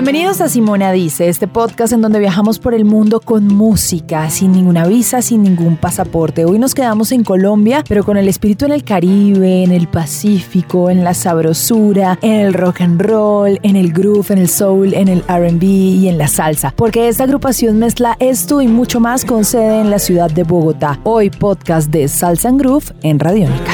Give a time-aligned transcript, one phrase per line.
[0.00, 4.50] Bienvenidos a Simona Dice, este podcast en donde viajamos por el mundo con música, sin
[4.50, 6.46] ninguna visa, sin ningún pasaporte.
[6.46, 10.88] Hoy nos quedamos en Colombia, pero con el espíritu en el Caribe, en el Pacífico,
[10.88, 15.08] en la sabrosura, en el rock and roll, en el groove, en el soul, en
[15.08, 16.72] el RB y en la salsa.
[16.74, 20.98] Porque esta agrupación mezcla esto y mucho más con sede en la ciudad de Bogotá.
[21.04, 23.70] Hoy podcast de Salsa and Groove en Radiónica.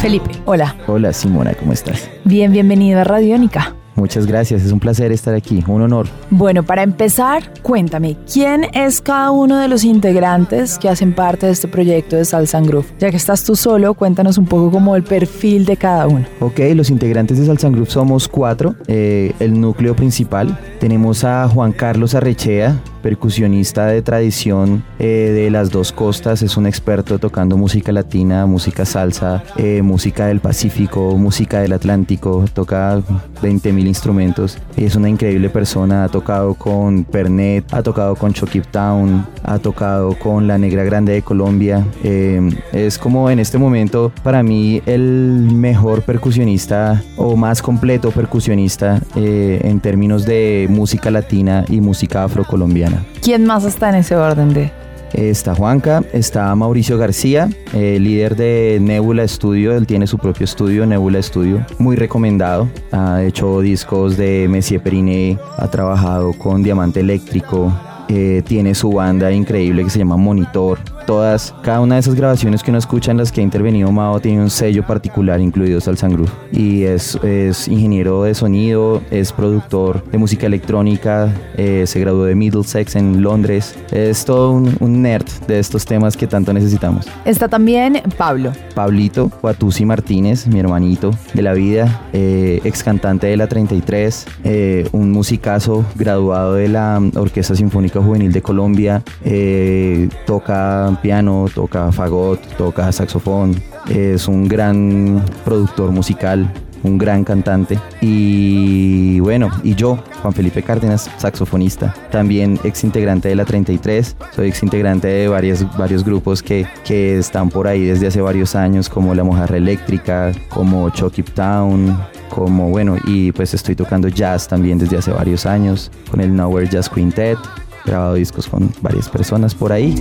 [0.00, 0.74] Felipe, hola.
[0.86, 2.08] Hola Simona, ¿cómo estás?
[2.24, 3.74] Bien, bienvenido a Radiónica.
[3.96, 6.06] Muchas gracias, es un placer estar aquí, un honor.
[6.30, 11.52] Bueno, para empezar, cuéntame, ¿quién es cada uno de los integrantes que hacen parte de
[11.52, 12.86] este proyecto de Salsa and Groove?
[12.98, 16.24] Ya que estás tú solo, cuéntanos un poco como el perfil de cada uno.
[16.40, 20.58] Ok, los integrantes de Salsa and Groove somos cuatro, eh, el núcleo principal.
[20.78, 26.66] Tenemos a Juan Carlos Arrechea, percusionista de tradición eh, de las dos costas, es un
[26.66, 32.98] experto tocando música latina, música salsa, eh, música del Pacífico, música del Atlántico, toca
[33.42, 39.26] 20.000 instrumentos, es una increíble persona, ha tocado con Pernet, ha tocado con Chokip Town,
[39.42, 42.40] ha tocado con La Negra Grande de Colombia, eh,
[42.72, 49.80] es como en este momento para mí el mejor percusionista o más completo percusionista en
[49.80, 52.89] términos de música latina y música afrocolombiana.
[53.22, 54.70] ¿Quién más está en ese orden de...?
[55.12, 60.86] Está Juanca, está Mauricio García, eh, líder de Nebula Studio, él tiene su propio estudio,
[60.86, 67.72] Nebula Studio, muy recomendado, ha hecho discos de Messier Periné, ha trabajado con Diamante Eléctrico,
[68.08, 70.78] eh, tiene su banda increíble que se llama Monitor.
[71.10, 74.20] Todas, cada una de esas grabaciones que uno escucha en las que ha intervenido Mao
[74.20, 76.30] tiene un sello particular incluido Salsa Groove.
[76.52, 82.36] Y es, es, ingeniero de sonido, es productor de música electrónica, eh, se graduó de
[82.36, 83.74] Middlesex en Londres.
[83.90, 87.08] Es todo un, un, nerd de estos temas que tanto necesitamos.
[87.24, 88.52] Está también Pablo.
[88.76, 94.88] Pablito Guatusi Martínez, mi hermanito de la vida, eh, ex cantante de la 33, eh,
[94.92, 102.40] un musicazo graduado de la Orquesta Sinfónica Juvenil de Colombia, eh, toca piano, toca fagot,
[102.56, 106.52] toca saxofón, es un gran productor musical,
[106.82, 107.78] un gran cantante.
[108.00, 114.48] Y bueno, y yo, Juan Felipe Cárdenas, saxofonista, también ex integrante de la 33, soy
[114.48, 118.88] ex integrante de varios, varios grupos que, que están por ahí desde hace varios años,
[118.88, 121.96] como La Mojarra Eléctrica, como Chokip Town,
[122.28, 126.68] como bueno, y pues estoy tocando jazz también desde hace varios años con el Nowhere
[126.68, 127.38] Jazz Quintet,
[127.84, 129.96] grabado discos con varias personas por ahí.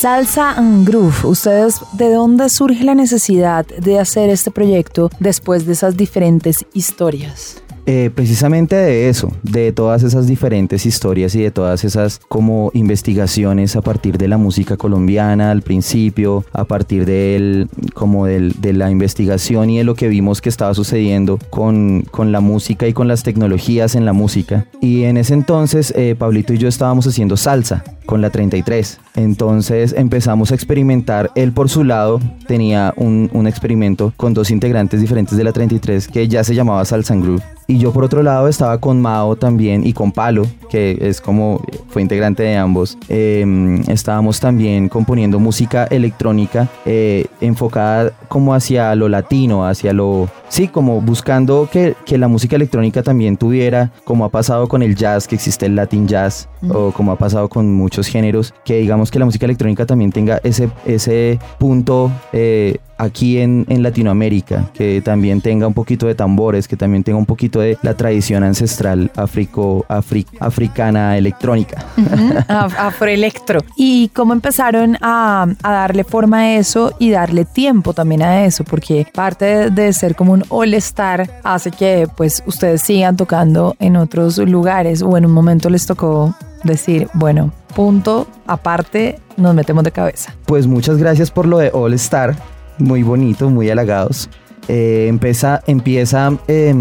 [0.00, 5.74] Salsa and Groove, ¿ustedes de dónde surge la necesidad de hacer este proyecto después de
[5.74, 7.62] esas diferentes historias?
[7.84, 13.76] Eh, precisamente de eso, de todas esas diferentes historias y de todas esas como investigaciones
[13.76, 18.90] a partir de la música colombiana al principio, a partir del, como del, de la
[18.90, 23.06] investigación y de lo que vimos que estaba sucediendo con, con la música y con
[23.06, 24.66] las tecnologías en la música.
[24.80, 28.98] Y en ese entonces eh, Pablito y yo estábamos haciendo salsa con la 33.
[29.14, 31.30] Entonces empezamos a experimentar.
[31.34, 36.08] Él por su lado tenía un, un, experimento con dos integrantes diferentes de la 33
[36.08, 37.42] que ya se llamaba Salsa Groove.
[37.70, 41.62] Y yo por otro lado estaba con Mao también y con Palo, que es como
[41.88, 42.98] fue integrante de ambos.
[43.08, 50.28] Eh, estábamos también componiendo música electrónica eh, enfocada como hacia lo latino, hacia lo...
[50.48, 54.96] Sí, como buscando que, que, la música electrónica también tuviera, como ha pasado con el
[54.96, 58.99] jazz, que existe el Latin jazz, o como ha pasado con muchos géneros, que digamos
[59.08, 65.00] que la música electrónica también tenga ese, ese punto eh, aquí en, en, Latinoamérica, que
[65.00, 69.10] también tenga un poquito de tambores, que también tenga un poquito de la tradición ancestral
[69.16, 71.84] africo, afri, africana electrónica.
[71.96, 72.44] Uh -huh.
[72.78, 73.60] Afroelectro.
[73.76, 78.64] ¿Y cómo empezaron a, a, darle forma a eso y darle tiempo también a eso?
[78.64, 83.96] Porque parte de, de ser como un all-star hace que pues ustedes sigan tocando en
[83.96, 86.34] otros lugares o en un momento les tocó
[86.64, 90.34] decir, bueno, punto, aparte, nos metemos de cabeza.
[90.46, 92.36] Pues muchas gracias por lo de All Star
[92.80, 94.28] muy bonito, muy halagados.
[94.68, 96.74] Eh, empieza, empieza eh,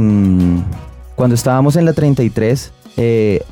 [1.15, 3.43] cuando estábamos en la 33, eh,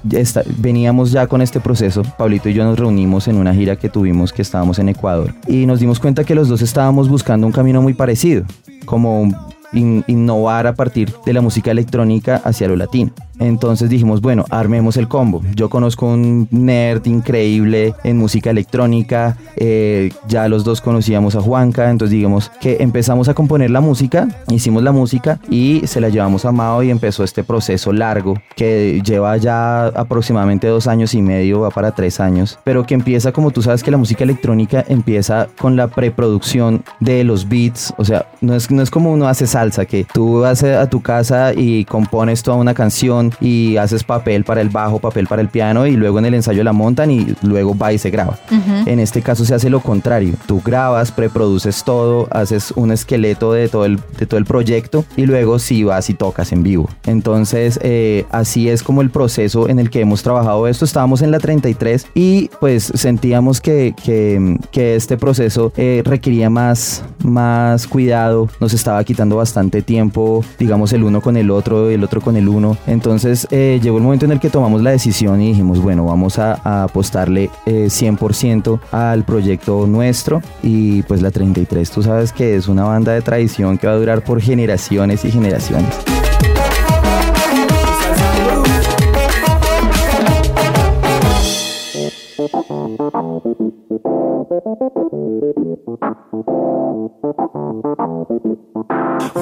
[0.57, 2.03] veníamos ya con este proceso.
[2.17, 5.65] Pablito y yo nos reunimos en una gira que tuvimos que estábamos en Ecuador y
[5.65, 8.45] nos dimos cuenta que los dos estábamos buscando un camino muy parecido,
[8.85, 9.29] como
[9.73, 13.11] in, innovar a partir de la música electrónica hacia lo latino.
[13.39, 15.41] Entonces dijimos, bueno, armemos el combo.
[15.55, 21.89] Yo conozco un nerd increíble en música electrónica, eh, ya los dos conocíamos a Juanca,
[21.89, 26.45] entonces digamos que empezamos a componer la música, hicimos la música y se la llevamos
[26.45, 31.61] a Mao y empezó este proceso largo que lleva ya aproximadamente dos años y medio,
[31.61, 35.47] va para tres años, pero que empieza como tú sabes que la música electrónica empieza
[35.59, 39.47] con la preproducción de los beats, o sea, no es, no es como uno hace
[39.47, 44.43] salsa, que tú vas a tu casa y compones toda una canción y haces papel
[44.43, 47.35] para el bajo, papel para el piano y luego en el ensayo la montan y
[47.41, 48.37] luego va y se graba.
[48.85, 53.67] En este caso se hace lo contrario, tú grabas, preproduces todo, haces un esqueleto de
[53.67, 56.89] todo el, de todo el proyecto y luego sí vas y tocas en vivo.
[57.05, 60.85] Entonces eh, así es como el proceso en el que hemos trabajado esto.
[60.85, 67.03] Estábamos en la 33 y pues sentíamos que, que, que este proceso eh, requería más,
[67.23, 72.21] más cuidado, nos estaba quitando bastante tiempo, digamos el uno con el otro, el otro
[72.21, 72.77] con el uno.
[72.87, 76.39] Entonces eh, llegó el momento en el que tomamos la decisión y dijimos, bueno, vamos
[76.39, 82.83] a, apostarle 100% al proyecto nuestro y pues la 33 tú sabes que es una
[82.83, 85.93] banda de tradición que va a durar por generaciones y generaciones.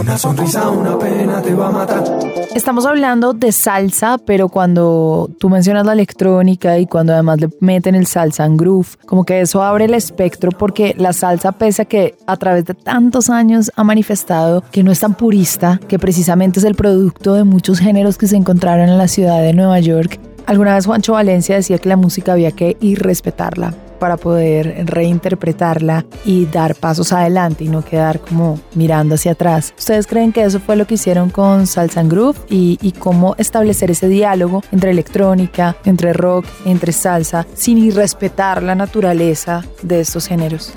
[0.05, 2.03] Una sonrisa, una pena te va a matar.
[2.53, 7.95] Estamos hablando de salsa, pero cuando tú mencionas la electrónica y cuando además le meten
[7.95, 11.85] el salsa en groove, como que eso abre el espectro porque la salsa, pese a
[11.85, 16.59] que a través de tantos años ha manifestado que no es tan purista, que precisamente
[16.59, 20.19] es el producto de muchos géneros que se encontraron en la ciudad de Nueva York,
[20.47, 26.05] Alguna vez Juancho Valencia decía que la música había que ir respetarla para poder reinterpretarla
[26.23, 29.73] y dar pasos adelante y no quedar como mirando hacia atrás.
[29.77, 33.35] ¿Ustedes creen que eso fue lo que hicieron con Salsa and Groove y, y cómo
[33.37, 40.27] establecer ese diálogo entre electrónica, entre rock, entre salsa, sin irrespetar la naturaleza de estos
[40.27, 40.73] géneros?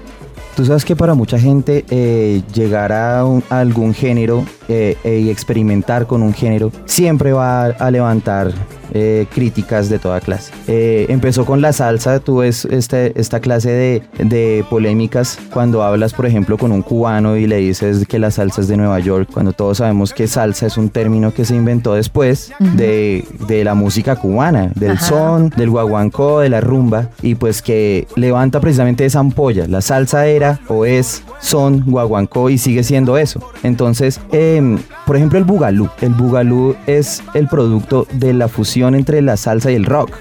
[0.58, 6.20] Tú sabes que para mucha gente eh, llegar a, algún género eh, y experimentar con
[6.20, 8.52] un género siempre va a levantar
[8.92, 10.52] eh, críticas de toda clase.
[10.66, 16.14] Eh, empezó con la salsa, tú ves este, esta clase de, de, polémicas cuando hablas,
[16.14, 19.28] por ejemplo, con un cubano y le dices que la salsa es de Nueva York,
[19.32, 23.74] cuando todos sabemos que salsa es un término que se inventó después de, de, la
[23.74, 29.20] música cubana, del son, del guaguancó, de la rumba, y pues que levanta precisamente esa
[29.20, 29.66] ampolla.
[29.66, 33.40] La salsa era o es son guaguancó y sigue siendo eso.
[33.62, 35.88] Entonces, em, por ejemplo, el bugalú.
[36.00, 40.12] El bugalú es el producto de la fusión entre la salsa y el rock.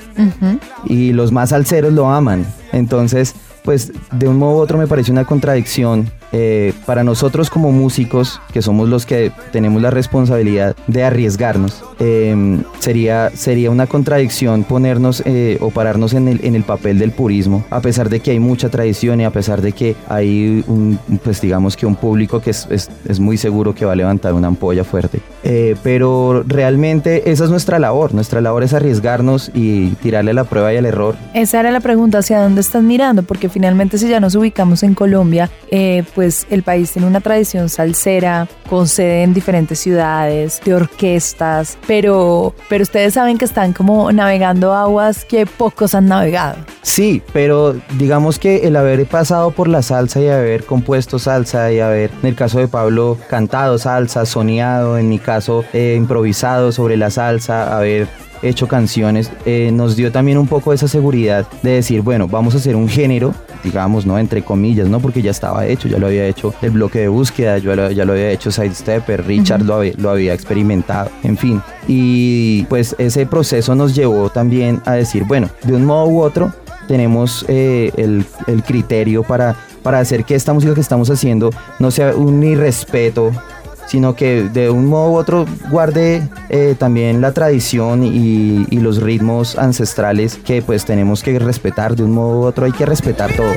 [0.86, 2.46] Y los más salseros lo aman.
[2.72, 7.72] Entonces, pues de un modo u otro me parece una contradicción eh, para nosotros como
[7.72, 14.64] músicos, que somos los que tenemos la responsabilidad de arriesgarnos, em, sería, sería una contradicción
[14.64, 18.32] ponernos eh, o pararnos en el, en el papel del purismo, a pesar de que
[18.32, 22.42] hay mucha tradición y a pesar de que hay un, pues digamos que un público
[22.42, 25.20] que es, es, es muy seguro que va a levantar una ampolla fuerte.
[25.44, 30.74] Eh, pero realmente esa es nuestra labor, nuestra labor es arriesgarnos y tirarle la prueba
[30.74, 31.16] y el error.
[31.34, 33.24] Esa era la pregunta, ¿hacia dónde están mirando?
[33.24, 35.50] Porque finalmente si ya nos ubicamos en Colombia,
[36.18, 42.56] pues el país tiene una tradición salsera, con sede en diferentes ciudades, de orquestas, pero,
[42.68, 46.58] pero ustedes saben que están como navegando aguas que pocos han navegado.
[46.82, 51.82] Sí, pero digamos que el haber pasado por la salsa y haber compuesto salsa y
[51.82, 56.98] haber, en el caso de Pablo, cantado salsa, soñado, en mi caso, eh, improvisado sobre
[56.98, 58.08] la salsa, haber
[58.42, 62.58] hecho canciones, eh, nos dio también un poco esa seguridad de decir, bueno, vamos a
[62.58, 64.18] hacer un género, digamos, ¿no?
[64.20, 65.00] Entre comillas, ¿no?
[65.00, 68.14] Porque ya estaba hecho, ya lo había hecho el bloque de búsqueda, yo ya lo
[68.14, 71.62] había hecho Sidestepper, Richard lo, había, lo había experimentado, en fin.
[71.88, 76.54] Y pues ese proceso nos llevó también a decir, bueno, de un modo u otro,
[76.88, 81.92] tenemos eh, el, el criterio para, para hacer que esta música que estamos haciendo no
[81.92, 83.32] sea un irrespeto
[83.88, 89.02] sino que de un modo u otro guarde eh, también la tradición y, y, los
[89.02, 93.34] ritmos ancestrales que pues tenemos que respetar, de un modo u otro hay que respetar
[93.34, 93.52] todo.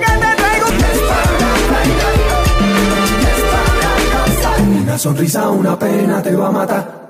[4.82, 7.00] Una sonrisa, una pena te va a matar.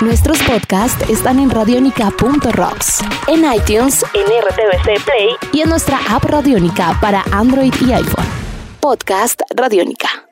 [0.00, 6.98] Nuestros podcasts están en radionica.rocks, en iTunes, en RTVC Play y en nuestra app Radionica
[7.00, 8.26] para Android y iPhone.
[8.80, 10.24] Podcast Radionica.